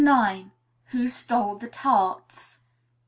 [0.03, 0.49] IX
[0.85, 2.57] WHO STOLE THE TARTS?